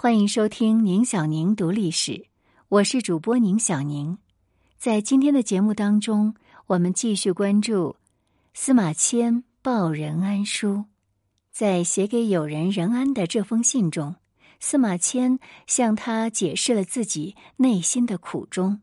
[0.00, 2.24] 欢迎收听宁小宁读历史，
[2.68, 4.16] 我是主播宁小宁。
[4.76, 6.36] 在今天的节目当中，
[6.68, 7.96] 我们继续关注
[8.54, 10.84] 司马迁报任安书。
[11.50, 14.14] 在写给友人任安的这封信中，
[14.60, 18.80] 司马迁向他解释了自己内心的苦衷，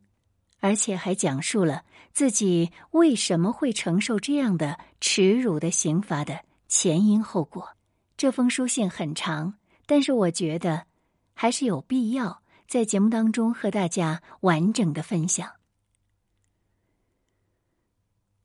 [0.59, 7.69] 而且还讲述了自己为什么会承受这样的耻辱的刑罚的前因后果。
[8.17, 9.53] 这封书信很长，
[9.85, 10.87] 但是我觉得。
[11.35, 15.51] 还是有必要在节目当中和大家完整的分享。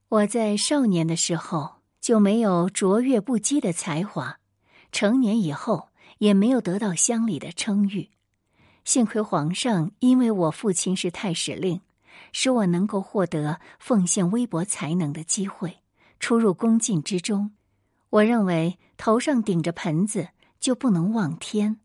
[0.09, 4.41] 我在少年的时候就没有卓越不羁的才华，
[4.91, 8.11] 成年以后也没有得到乡里的称誉。
[8.84, 11.81] 幸亏皇上因为我父亲是太史令，
[12.33, 15.79] 使我能够获得奉献微薄才能的机会，
[16.19, 17.53] 出入宫禁之中。
[18.09, 21.79] 我认为头上顶着盆子就不能望天。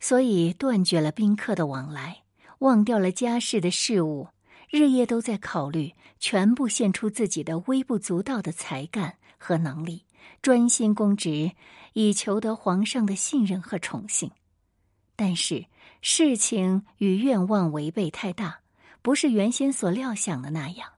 [0.00, 2.22] 所以断绝了宾客的往来，
[2.60, 4.28] 忘掉了家事的事务，
[4.70, 10.06] 日夜都在考虑，全部献出自己的微不足道的才干和能力，
[10.42, 11.52] 专心公职，
[11.92, 14.30] 以求得皇上的信任和宠幸。
[15.14, 15.66] 但是
[16.00, 18.60] 事情与愿望违背太大，
[19.02, 20.92] 不是原先所料想的那样。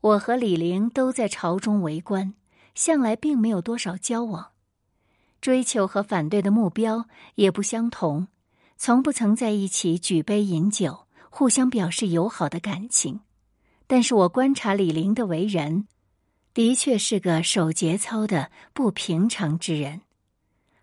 [0.00, 2.32] 我和李陵都在朝中为官，
[2.74, 4.52] 向来并没有多少交往。
[5.40, 8.28] 追求和反对的目标也不相同，
[8.76, 13.20] 从不曾在一起举杯饮酒，互相表示友好的感情。
[13.86, 15.88] 但是我观察李陵的为人，
[16.52, 20.02] 的确是个守节操的不平常之人，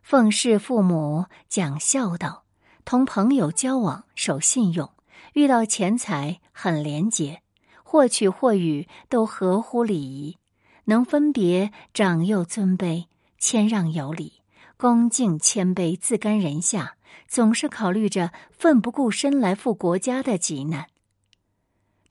[0.02, 2.44] 奉事父母，讲孝道，
[2.84, 4.90] 同朋友交往守信用，
[5.34, 7.42] 遇到钱财很廉洁，
[7.84, 10.38] 或取或予都合乎礼仪，
[10.86, 13.06] 能分别长幼尊卑，
[13.38, 14.42] 谦让有礼。
[14.80, 16.98] 恭敬谦卑，自甘人下，
[17.28, 20.86] 总是考虑着奋不顾身来赴国家的急难。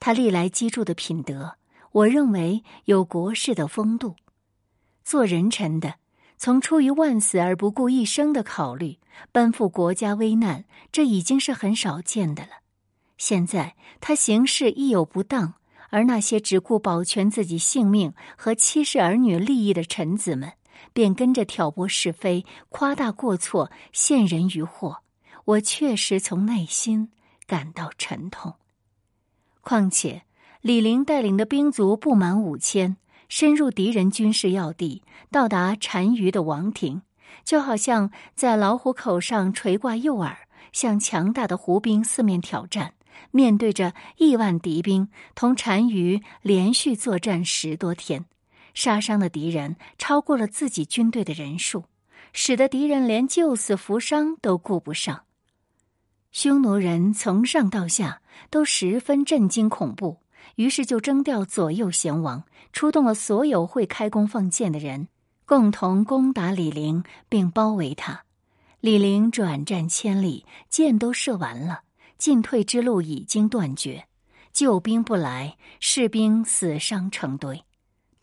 [0.01, 1.59] 他历来积住的品德，
[1.93, 4.17] 我认为有国士的风度。
[5.05, 5.95] 做人臣的，
[6.37, 8.99] 从出于万死而不顾一生的考虑，
[9.31, 12.49] 奔赴国家危难，这已经是很少见的了。
[13.17, 15.55] 现在他行事亦有不当，
[15.91, 20.55] 而那些只顾保全自己性命和妻室儿女利益的臣子们。
[20.97, 25.03] 便跟着挑拨是非、夸大过错、陷人于祸，
[25.45, 27.11] 我确实从内心
[27.47, 28.55] 感到沉痛。
[29.61, 30.23] 况且
[30.63, 32.97] 李陵带领的兵卒不满五千，
[33.29, 37.03] 深入敌人军事要地，到达单于的王庭，
[37.45, 40.35] 就好像在老虎口上垂挂诱饵，
[40.73, 42.95] 向强大的胡兵四面挑战。
[43.33, 48.25] 面对着亿万敌兵，同单于连续作战十多天。
[48.77, 51.85] 杀伤的敌人超过了自己军队的人数，
[52.35, 55.25] 使得敌人连救死扶伤都顾不上。
[56.31, 58.21] 匈奴人从上到下
[58.51, 60.19] 都十分震惊恐怖，
[60.57, 62.45] 于是就征调左右贤王，
[62.75, 65.09] 出动了所有会开弓放箭的人，
[65.47, 68.25] 共同攻打李陵，并包围他。
[68.81, 71.81] 李陵转战千里，箭都射完了，
[72.19, 74.07] 进退之路已经断绝，
[74.53, 77.65] 救兵不来，士兵死伤成堆。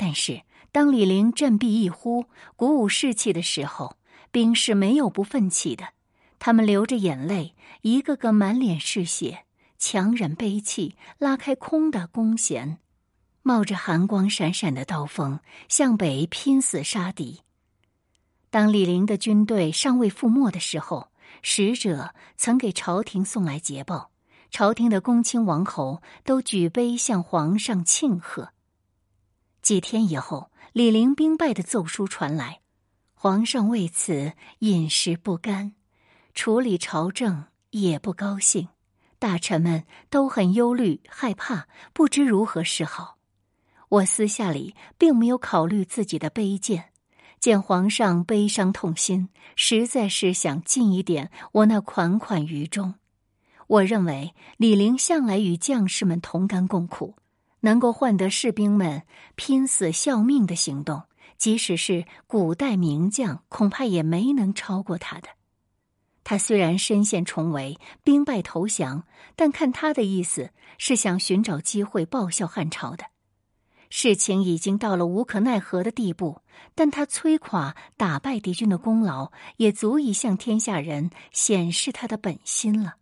[0.05, 0.41] 但是，
[0.73, 2.25] 当李陵振臂一呼，
[2.57, 3.95] 鼓舞士气的时候，
[4.31, 5.93] 兵士没有不奋起的。
[6.39, 9.45] 他们流着眼泪，一个个满脸是血，
[9.79, 12.79] 强忍悲泣，拉开空的弓弦，
[13.43, 17.39] 冒着寒光闪闪的刀锋，向北拼死杀敌。
[18.49, 21.07] 当李陵的军队尚未覆没的时候，
[21.41, 24.11] 使者曾给朝廷送来捷报，
[24.51, 28.49] 朝廷的公卿王侯都举杯向皇上庆贺。
[29.63, 32.59] 几天以后，李陵兵败的奏书传来，
[33.13, 35.74] 皇上为此饮食不甘，
[36.34, 38.68] 处理朝政也不高兴，
[39.19, 43.18] 大臣们都很忧虑害怕，不知如何是好。
[43.88, 46.90] 我私下里并没有考虑自己的卑贱，
[47.40, 52.95] 见皇上悲伤痛心，实在是想尽一点我那款款于衷。
[53.68, 57.16] 我认为李陵向来与将士们同甘共苦。
[57.63, 59.04] 能够换得士兵们
[59.36, 61.04] 拼死效命的行动，
[61.38, 65.30] 即使是古代名将，恐怕也没能超过他的。
[66.25, 69.06] 他虽然身陷重围，兵败投降，
[69.38, 73.06] 但看他的意思是想寻找机会报效汉朝的。
[73.89, 76.42] 事情已经到了无可奈何的地步，
[76.75, 82.95] 但他摧垮、打败敌军的功劳，也足以向天下人显示他的本心了。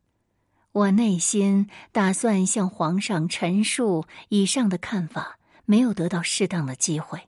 [0.74, 7.28] 我内心打算向皇上陈述以上的看法，没有得到适当的机会。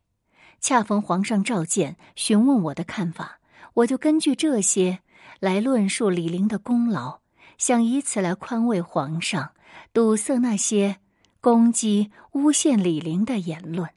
[0.61, 3.39] 恰逢皇上召见，询问我的看法，
[3.73, 4.99] 我就根据这些
[5.41, 7.19] 来论述李陵的功劳，
[7.57, 9.51] 想以此来宽慰皇上，
[9.91, 10.99] 堵塞那些
[11.41, 13.89] 攻击、诬陷李陵的言论。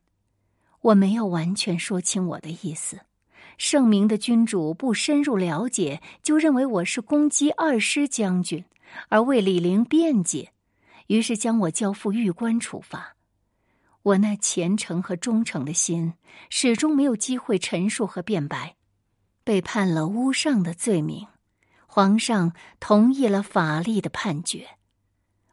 [0.80, 2.98] 我没有完全说清我的意思。
[3.58, 8.64] 圣明的君主不深入了解，就认为我是攻击二师将军，
[9.08, 10.52] 而为李陵辩解，
[11.06, 13.16] 于是将我交付狱官处罚。
[14.02, 16.14] 我那虔诚和忠诚的心，
[16.48, 18.76] 始终没有机会陈述和辩白，
[19.42, 21.26] 被判了诬上的罪名。
[21.86, 24.68] 皇上同意了法律的判决。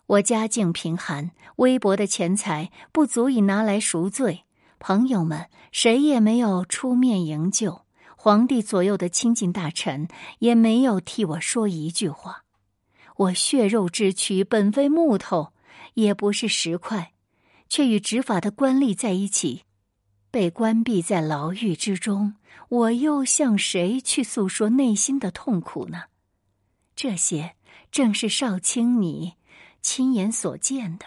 [0.05, 4.43] 我家境贫寒，微薄的钱财不足以拿来赎罪。
[4.77, 7.85] 朋友们谁也没有出面营救，
[8.17, 10.09] 皇帝左右的亲近大臣
[10.39, 12.42] 也没有替我说一句话。
[13.15, 15.53] 我血肉之躯本非木头，
[15.95, 17.11] 也不是石块。
[17.69, 19.63] 却与执法的官吏在一起，
[20.29, 22.35] 被关闭在牢狱之中，
[22.69, 26.03] 我又向谁去诉说内心的痛苦呢？
[26.95, 27.55] 这些
[27.91, 29.33] 正是少卿你
[29.81, 31.05] 亲眼所见的。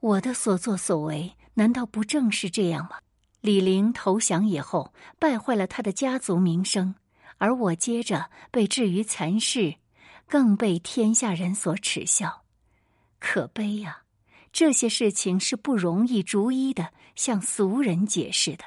[0.00, 3.00] 我的所作所为，难道不正是这样吗？
[3.42, 6.94] 李陵投降以后，败坏了他的家族名声，
[7.36, 9.76] 而我接着被置于残世，
[10.28, 12.44] 更被天下人所耻笑，
[13.18, 14.02] 可悲呀！
[14.52, 18.64] 这些事情是不容易逐一的向俗人解释的。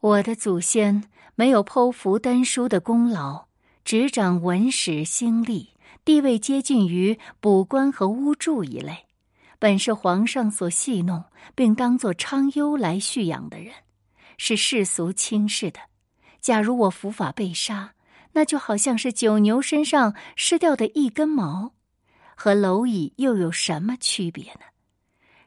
[0.00, 3.46] 我的祖先没有剖腹丹书的功劳，
[3.84, 5.70] 执掌文史星历，
[6.04, 9.06] 地位接近于卜官和巫祝一类，
[9.58, 11.24] 本是皇上所戏弄，
[11.54, 13.72] 并当作昌优来蓄养的人，
[14.36, 15.80] 是世俗轻视的。
[16.40, 17.94] 假如我伏法被杀，
[18.38, 21.74] 那就好像是九牛身上失掉的一根毛。
[22.36, 24.60] 和蝼蚁又有什么区别呢？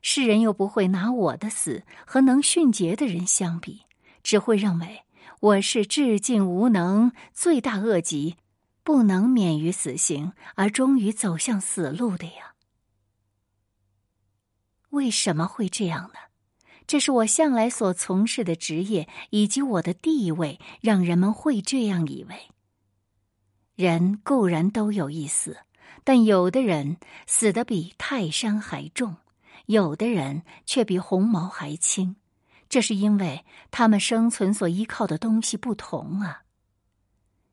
[0.02, 3.84] 世人又不会拿我的死和能殉节的人相比，
[4.24, 5.04] 只会认为
[5.40, 8.36] 我是至尽无能、罪大恶极，
[8.84, 12.56] 不能免于死刑而终于走向死路的呀。
[14.90, 16.20] 为什么会这样呢？
[16.86, 22.50] 这是我向来所从事的职业以及我的地位，让人们会这样以为。
[23.82, 25.58] 人固然都有一死。
[26.04, 26.98] 但有的人
[27.28, 29.18] 死的比泰山还重，
[29.66, 32.16] 有的人却比鸿毛还轻，
[32.70, 36.42] 这是因为他们生存所依靠的东西不同啊。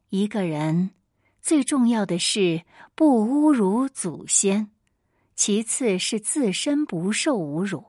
[0.09, 0.91] 一个人
[1.43, 2.63] 最重要的是
[2.95, 4.71] 不侮辱祖先，
[5.35, 7.85] 其次是自身不受侮辱，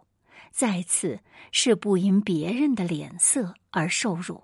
[0.52, 1.22] 再次
[1.54, 4.44] 是不因别人的脸色而受辱，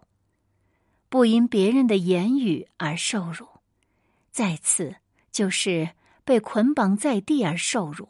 [1.10, 3.46] 不因别人的言语而受辱，
[4.36, 4.98] 再次
[5.32, 5.96] 就是。
[6.28, 8.10] 被捆绑在地而受辱，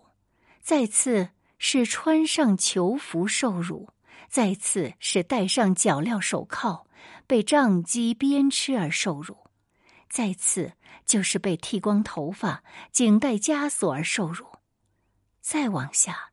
[0.61, 3.89] 再次是穿上囚服受辱，
[4.29, 6.87] 再次是戴上脚镣手铐
[7.27, 9.35] 被杖击鞭笞而受辱，
[10.09, 10.71] 再次
[11.05, 14.45] 就是被剃光头发、颈带枷锁而受辱，
[15.41, 16.31] 再往下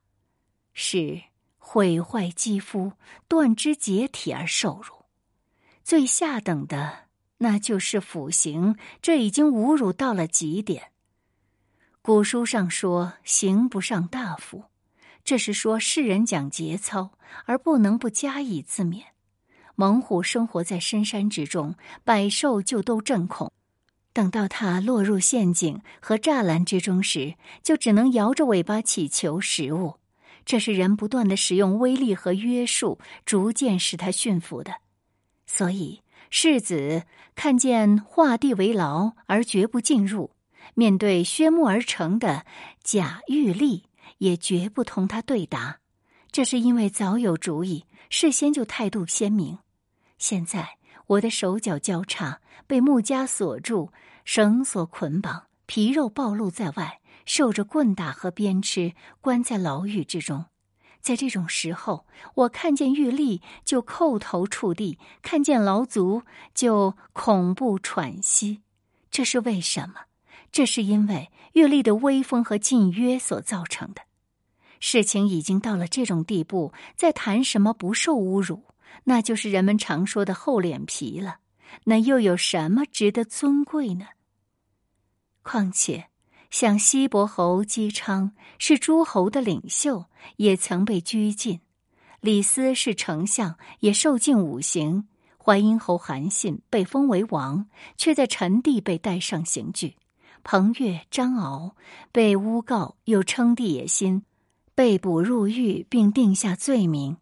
[0.72, 1.20] 是
[1.58, 2.92] 毁坏肌肤、
[3.26, 5.06] 断肢解体而受辱，
[5.82, 7.08] 最下等的
[7.42, 10.92] 那就是腐刑，这已经侮辱到了极点。
[12.00, 14.64] 古书上说“刑不上大夫”，
[15.24, 17.10] 这是说世人讲节操，
[17.44, 19.02] 而不能不加以自勉。
[19.74, 21.74] 猛虎生活在深山之中，
[22.04, 23.52] 百兽就都震恐。
[24.12, 29.96] 等到它落入陷阱和栅栏之中时，就只能摇着尾巴乞求食物。
[30.44, 34.72] 这是人不断的使用威力和约束，逐渐使它驯服的。
[35.44, 36.02] 所以
[36.34, 37.02] 世子
[37.34, 40.30] 看见画地为牢而绝不进入。
[40.72, 42.46] 面对削木而成的
[42.82, 43.84] 假玉立，
[44.16, 45.80] 也绝不同他对答。
[46.30, 49.58] 这是因为早有主意，事先就态度鲜明。
[50.16, 53.90] 现在我的手脚交叉，被木枷锁住，
[54.24, 60.46] 绳索捆绑，皮肉暴露在外，受着棍打和鞭笞，关在牢狱之中。
[61.02, 66.22] 在这种时候，我看见玉立就叩头触地，看见劳卒
[66.54, 68.62] 就恐怖喘息。
[69.10, 69.96] 这是为什么？
[70.52, 74.02] 这是因为玉立的威风和禁约所造成的。
[74.78, 78.64] 事情已经到了这种地步，再谈什么不受侮辱，
[79.04, 81.38] 那就是人们常说的厚脸皮了。
[81.84, 84.06] 那又有什么值得尊贵呢？
[85.42, 86.08] 况且，
[86.52, 90.04] 像西伯侯姬昌是诸侯的领袖，
[90.36, 91.60] 也曾被拘禁；
[92.20, 95.04] 李斯是丞相，也受尽五刑；
[95.42, 97.66] 淮阴侯韩信被封为王，
[97.96, 99.96] 却在陈地被带上刑具。
[100.44, 101.74] 彭越、张敖
[102.12, 104.22] 被诬告又称帝野心，
[104.74, 107.16] 被捕入狱并定下罪名。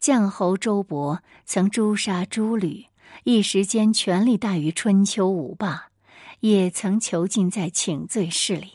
[0.00, 2.86] 将侯周勃曾诛杀诸吕，
[3.22, 5.91] 一时间权力大于春秋五霸，
[6.42, 8.72] 也曾囚禁在请罪室里。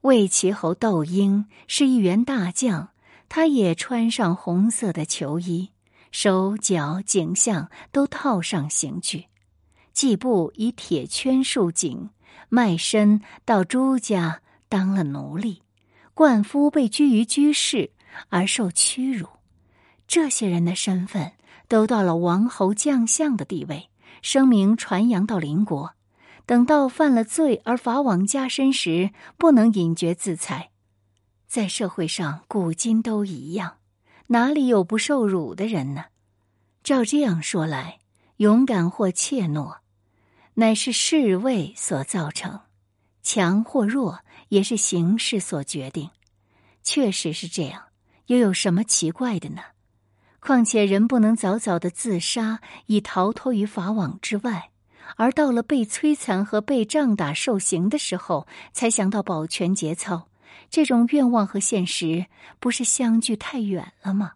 [0.00, 2.88] 魏齐侯窦婴是一员大将，
[3.28, 5.70] 他也穿上红色的囚衣，
[6.10, 9.26] 手脚颈项都套上刑具，
[9.92, 12.10] 季布以铁圈束颈，
[12.48, 15.62] 卖身到朱家当了奴隶，
[16.14, 17.92] 冠夫被拘于居室
[18.28, 19.28] 而受屈辱。
[20.08, 21.30] 这些人的身份
[21.68, 23.88] 都到了王侯将相的地位，
[24.20, 25.94] 声名传扬到邻国。
[26.46, 30.70] 等到犯了罪而法网加身时，不能隐绝自裁。
[31.46, 33.78] 在社会上，古今都一样，
[34.28, 36.06] 哪里有不受辱的人呢？
[36.82, 38.00] 照这样说来，
[38.36, 39.78] 勇敢或怯懦，
[40.54, 42.60] 乃是侍卫所造成；
[43.22, 46.10] 强或弱，也是形势所决定。
[46.82, 47.84] 确实是这样，
[48.26, 49.62] 又有什么奇怪的呢？
[50.40, 54.70] 况且人不能早早的自杀，以逃脱于法网之外，
[55.16, 60.28] 而到了被摧残和被杖打受刑的时候，才想到保全节操，
[60.70, 62.26] 这种愿望和现实
[62.58, 64.32] 不是相距太远了吗？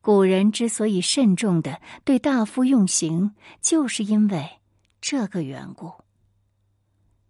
[0.00, 4.60] 古人之所以慎重的对大夫用刑，就是因为
[5.00, 5.92] 这个缘故。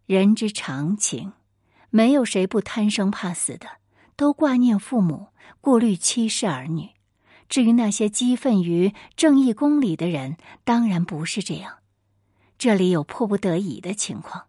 [0.06, 1.32] 人之常情，
[1.90, 3.66] 没有谁不贪生怕死的，
[4.16, 5.28] 都挂念父母，
[5.60, 6.90] 顾虑妻室儿女。
[7.48, 11.77] 至于那些激愤于正义公理的人，当然不是这样。
[12.58, 14.46] 这里有迫不得已的情况。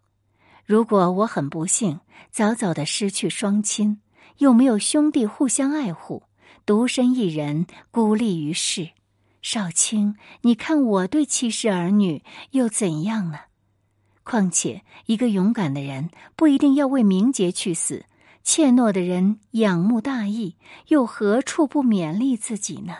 [0.66, 2.00] 如果我很不幸
[2.30, 4.00] 早早的失去双亲，
[4.38, 6.24] 又没有兄弟互相爱护，
[6.66, 8.90] 独身一人孤立于世，
[9.40, 13.38] 少卿，你看我对妻室儿女又怎样呢？
[14.22, 18.04] 况且，一个勇敢的人不一定要为名节去死。
[18.42, 20.56] 怯懦的人仰慕大义，
[20.88, 22.94] 又何处不勉励自己呢？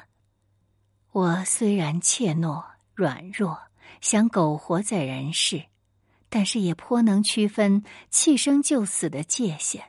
[1.12, 2.62] 我虽然怯懦
[2.94, 3.58] 软弱，
[4.00, 5.64] 想苟活在人世，
[6.28, 9.84] 但是也颇能区分弃生就死的界限，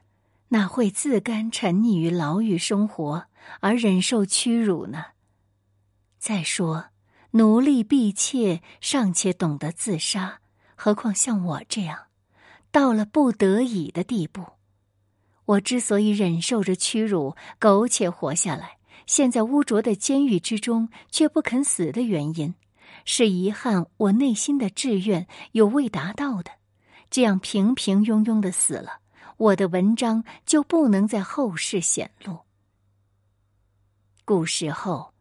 [0.49, 3.25] 哪会自甘沉溺于牢狱生活
[3.59, 5.05] 而忍受屈辱呢？
[6.19, 6.87] 再说，
[7.31, 10.41] 奴隶婢妾尚且懂得自杀，
[10.75, 12.07] 何况像我这样，
[12.71, 14.45] 到了不得已的地步？
[15.45, 18.77] 我之所以忍受着屈辱，苟且活下来，
[19.07, 22.53] 陷在污浊的监狱之中却不肯死的原因，
[23.05, 26.51] 是遗憾我内心的志愿有未达到的。
[27.09, 28.99] 这样平平庸庸的死了，
[29.37, 32.41] 我的文章就不能在后世显露。
[34.23, 35.13] 古时候，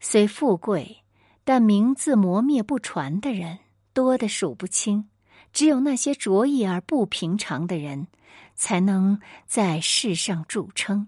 [0.00, 1.04] 虽富贵，
[1.44, 3.58] 但名字磨灭不传的人
[3.92, 5.08] 多的数不清，
[5.52, 8.08] 只有那些卓异而不平常的人。
[8.54, 11.06] 才能在世上著称。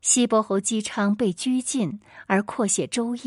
[0.00, 3.20] 西伯侯姬昌被拘禁而扩写《周易》，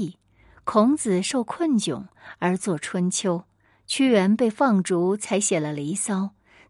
[0.64, 2.06] 孔子受困窘
[2.40, 3.40] 而作《春秋》，
[3.86, 6.16] 屈原被放逐才写了《离骚》，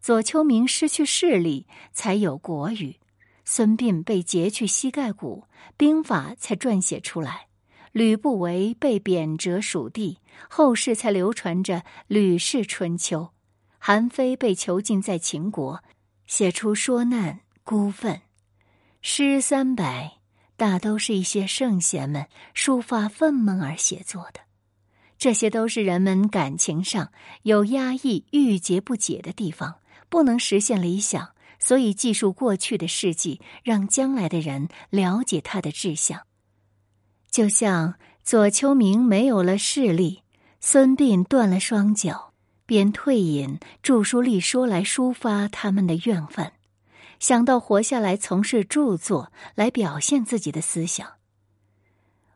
[0.01, 2.91] 左丘明失去势力才有《国语》，
[3.45, 5.43] 孙膑被截去膝盖骨，
[5.77, 7.47] 兵法才撰写出来，
[7.91, 10.17] 吕不韦被贬谪蜀地，
[10.49, 11.75] 后世才流传着
[12.07, 13.19] 《吕氏春秋》，
[13.77, 15.83] 韩非被囚禁在秦国。
[16.25, 18.21] 写出说难孤愤，
[19.01, 20.13] 诗三百，
[20.55, 24.41] 大都是一些圣贤们抒发愤懑而写作的。
[25.17, 27.11] 这些都是人们感情上
[27.43, 29.75] 有压抑、郁结不解的地方，
[30.09, 31.29] 不能实现理想，
[31.59, 36.21] 所以记述过去的事迹，让将来的人了解他的志向。
[37.29, 40.23] 就像左丘明没有了势力，
[40.59, 42.31] 孙膑断了双脚。
[42.65, 46.49] 便退隐著书立说来抒发他们的怨愤，
[47.23, 51.07] 想到活下来从事著作来表现自己的思想。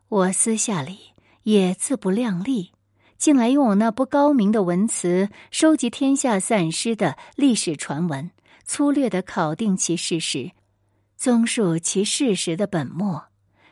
[0.08, 0.98] 我私下里
[1.44, 2.72] 也自不量力，
[3.17, 8.32] 近来用我那不高明的文辞收集天下散失的历史传闻，
[8.63, 10.51] 粗略的考定其事实，
[11.17, 13.25] 综述其事实的本末，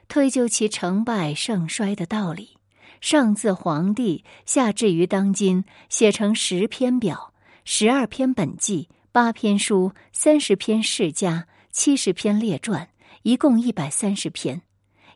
[0.09, 2.57] 推究其成败盛衰的道理。
[2.99, 12.89] 上自皇帝，下至于当今，写成十篇表，十二篇本纪，八篇书，三十篇世家，七十篇列传，
[13.21, 14.61] 一共一百三十篇，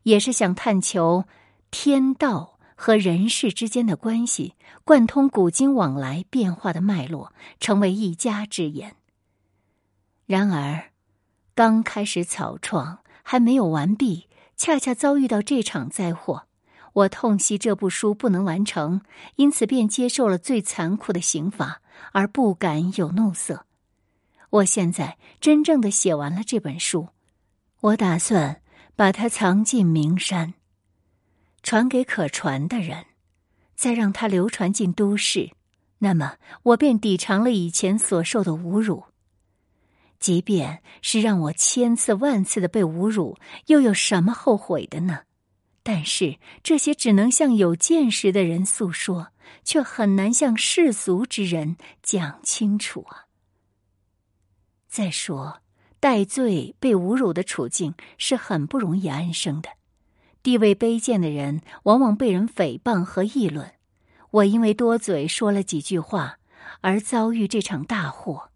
[0.04, 1.26] 也是想探求
[1.70, 8.96] 天道和人世之间的关系，贯通古今往来变化的脉络，成为一家之言。
[10.26, 10.92] 然而，
[11.54, 16.44] 刚开始草创，还没有完毕，恰恰遭遇到这场灾祸。
[16.94, 19.02] 我痛惜这部书不能完成，
[19.36, 21.82] 因此便接受了最残酷的刑罚，
[22.14, 23.66] 而不敢有怒色。
[24.50, 27.10] 我现在真正的写完了这本书，
[27.82, 28.62] 我打算
[28.96, 30.54] 把它藏进名山，
[31.62, 33.06] 传给可传的人。
[33.76, 35.52] 再让它流传进都市，
[36.00, 39.06] 那么我便抵偿了以前所受的侮辱。
[40.20, 43.38] 即便是让我千次万次的被侮辱，
[43.68, 45.22] 又有什么后悔的呢？
[45.82, 49.30] 但是这些只能向有见识的人诉说，
[49.64, 53.29] 却很难向世俗之人讲清楚啊。
[54.90, 55.62] 再说，
[56.00, 59.70] 戴罪被侮辱的处境是很不容易安生的。
[60.42, 63.74] 地位卑贱的人往往被人诽谤和议论，
[64.32, 66.40] 我因为多嘴说了几句话
[66.82, 68.50] 而遭遇这场大祸，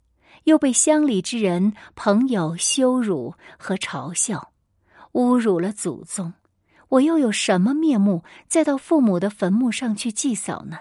[0.46, 4.52] 又被乡里之人、朋友羞辱和嘲笑，
[5.12, 6.34] 侮辱了祖宗，
[6.90, 10.80] 我又有什么面目再到父母的坟墓上去祭扫呢？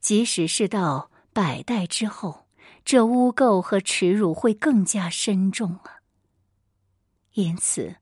[0.00, 2.41] 即使是到百代之后，
[2.84, 6.00] 这污垢和耻辱会更加深重啊！
[7.34, 7.96] 因此。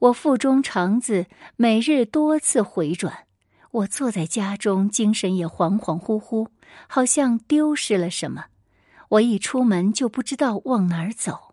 [0.00, 3.26] 我腹中肠子每日多次回转，
[3.72, 6.50] 我坐在家中，精神也恍恍惚惚，
[6.86, 8.44] 好像丢失了什么。
[9.08, 11.52] 我一出门就不知道往哪儿走。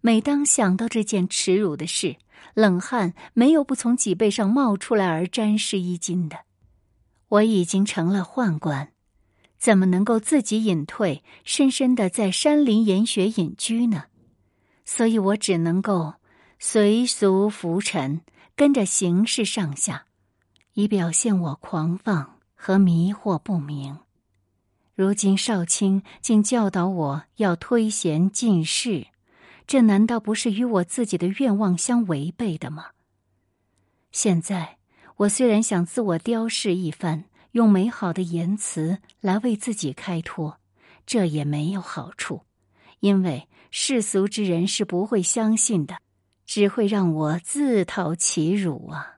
[0.00, 2.16] 每当想到这件耻辱的事，
[2.54, 6.38] 冷汗没有不从脊背上冒出来而沾湿衣襟的。
[7.28, 8.93] 我已经成了宦官，
[9.64, 14.04] 怎么能够自己隐退，深深的在山林岩穴隐居呢？
[14.84, 16.16] 所以我只能够。
[16.58, 18.20] 随俗浮沉，
[18.54, 20.04] 跟着形势上下，
[20.74, 24.00] 以表现我狂放和迷惑不明。
[24.94, 29.06] 如今少卿竟教导我要推贤进士，
[29.66, 32.88] 这难道不是与我自己的愿望相违背的吗？
[34.12, 34.76] 现在
[35.16, 37.24] 我虽然想自我雕饰一番，
[37.54, 40.58] 用美好的言辞来为自己开脱，
[41.06, 42.42] 这也没有好处，
[43.00, 45.96] 因为世俗之人是不会相信的。
[46.46, 49.16] 只会让我自讨其辱啊！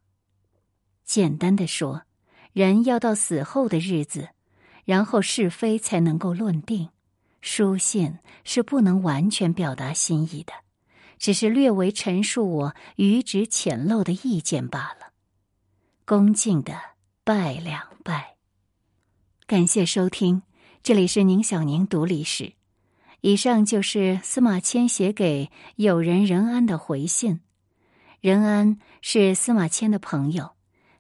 [1.05, 2.03] 简单的说，
[2.53, 4.29] 人要到死后的日子，
[4.85, 6.89] 然后是非才能够论定。
[7.41, 10.53] 书信是不能完全表达心意的，
[11.19, 15.13] 只是略微陈述我愚直浅陋的意见罢了。
[16.05, 16.81] 恭敬的
[17.27, 18.37] 拜两拜。
[19.49, 20.43] 感谢收听，
[20.85, 22.53] 这里是宁小宁读历史。
[23.21, 27.41] 以上就是司马迁写给友人任安的回信。
[28.21, 30.53] 任安是司马迁的朋友，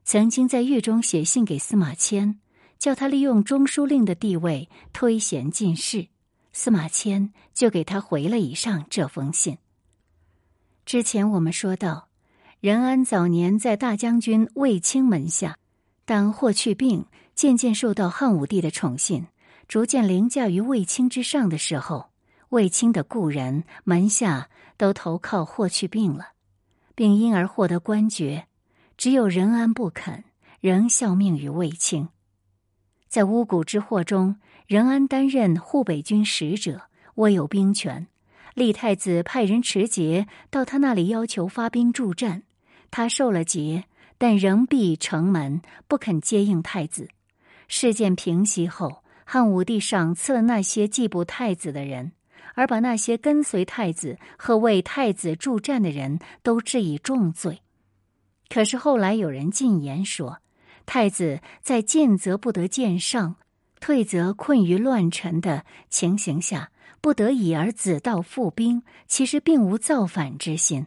[0.02, 2.40] 曾经在狱中写信给司马迁，
[2.76, 6.08] 叫他利用中书令的地位推贤进士。
[6.52, 9.58] 司马迁就给他回了以上这封信。
[10.84, 12.08] 之前我们说到，
[12.58, 15.56] 任安早年在大将军卫青门下，
[16.06, 19.26] 当霍去病渐渐受到汉武帝的宠信，
[19.66, 22.06] 逐渐凌驾于卫青之上的时候。
[22.50, 26.28] 卫青的故人门下都投靠霍去病了，
[26.94, 28.46] 并因而获得官爵，
[28.96, 30.22] 只有任安不肯，
[30.60, 32.08] 仍效命于卫青。
[33.08, 34.36] 在巫蛊之祸中，
[34.68, 36.82] 任安担任护北军使者，
[37.16, 38.06] 握有兵权。
[38.54, 42.44] 立太子派人持节到他那里，要求发兵助战。
[42.92, 43.84] 他受了节，
[44.18, 47.08] 但仍闭城门，不肯接应太子。
[47.68, 52.12] 事件平息后，汉武帝赏赐了那些缉捕太子的人。
[52.54, 57.60] 而把那些跟随太子和为太子助战的人都治以重罪。
[58.48, 60.38] 可是后来有人进言说，
[60.86, 63.36] 太子在进则不得见上，
[63.78, 66.70] 退则困于乱臣的情形下，
[67.02, 70.86] 不得已而子道复兵，其实并无造反之心。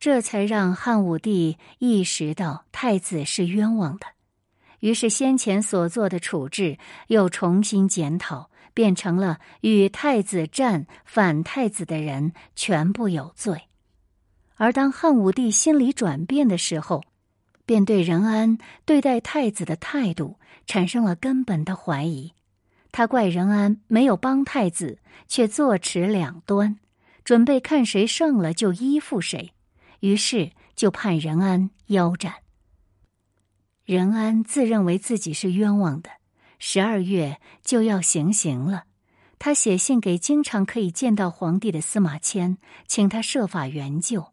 [0.00, 4.06] 这才让汉武帝意识到太子是冤枉的，
[4.80, 8.50] 于是先前所做的处置又重新检讨。
[8.72, 13.62] 变成了与太子战反太子的人全部有罪，
[14.54, 17.02] 而当汉武帝心理转变的时候，
[17.66, 22.32] 便对任安对待太子的态度产生了根本的怀疑。
[22.92, 26.78] 他怪任安没有帮太子，却坐持两端，
[27.24, 29.52] 准备看谁胜了就依附谁，
[30.00, 32.34] 于是就判任安腰斩。
[33.84, 36.10] 任安自认为自己是冤枉的。
[36.58, 38.84] 十二月就要行刑了，
[39.38, 44.32] 他写信给经常可以见到皇帝的司马迁，请他设法援救。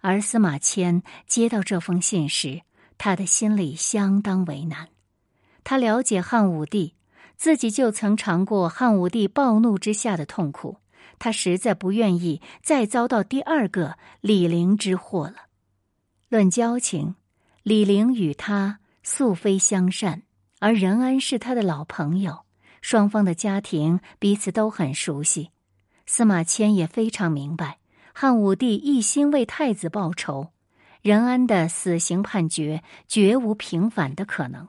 [0.00, 2.62] 而司马迁接到这封信时，
[2.96, 4.88] 他的心里相当为难。
[5.62, 6.94] 他了解汉武帝，
[7.36, 10.78] 自己就曾尝过汉武帝暴怒之下的痛苦，
[11.20, 15.36] 他实在不愿意再遭到第二个李陵之祸了。
[16.28, 17.14] 论交情，
[17.62, 20.22] 李陵与他素非相善。
[20.58, 22.40] 而任安是他的老朋友，
[22.82, 25.50] 双方的家庭彼此都很熟悉。
[26.04, 27.78] 司马迁也非常明白，
[28.12, 30.48] 汉武帝一心为太子报仇，
[31.00, 34.68] 任安的死刑判决绝无平反的可能。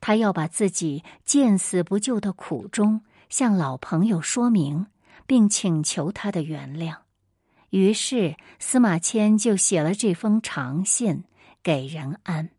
[0.00, 4.86] 他要把自己见死不救的苦衷向老朋友说明，
[5.26, 6.98] 并请求他的原谅。
[7.70, 11.24] 于是司马迁就写了这封长信
[11.62, 12.50] 给任安。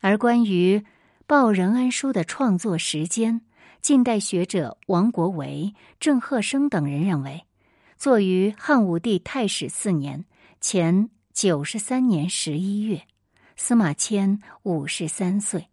[0.00, 0.78] 而关于
[1.26, 3.42] 《报任安书》的创作时间，
[3.80, 7.44] 近代学者王国维、郑鹤生等人认为，
[7.96, 10.24] 作于汉武帝太始四年
[10.60, 13.06] 前九十三年十一月，
[13.56, 15.68] 司马迁五十三岁。